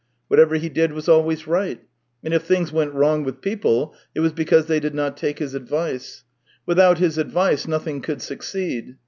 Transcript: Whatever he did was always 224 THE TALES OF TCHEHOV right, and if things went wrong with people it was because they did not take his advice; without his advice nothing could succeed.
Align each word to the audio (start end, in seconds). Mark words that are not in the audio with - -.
Whatever 0.29 0.55
he 0.55 0.67
did 0.67 0.93
was 0.93 1.07
always 1.07 1.41
224 1.41 1.43
THE 1.43 1.69
TALES 1.69 1.79
OF 1.79 1.83
TCHEHOV 1.83 2.21
right, 2.23 2.25
and 2.25 2.33
if 2.33 2.43
things 2.65 2.71
went 2.73 2.93
wrong 2.95 3.23
with 3.23 3.39
people 3.41 3.93
it 4.15 4.19
was 4.21 4.33
because 4.33 4.65
they 4.65 4.79
did 4.79 4.95
not 4.95 5.15
take 5.15 5.37
his 5.37 5.53
advice; 5.53 6.23
without 6.65 6.97
his 6.97 7.19
advice 7.19 7.67
nothing 7.67 8.01
could 8.01 8.23
succeed. 8.23 8.95